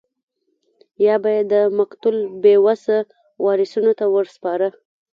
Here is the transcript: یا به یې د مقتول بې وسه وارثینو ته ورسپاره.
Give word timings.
یا 1.05 1.15
به 1.23 1.29
یې 1.35 1.41
د 1.53 1.55
مقتول 1.79 2.15
بې 2.43 2.55
وسه 2.65 2.97
وارثینو 3.45 3.91
ته 3.99 4.05
ورسپاره. 4.15 4.67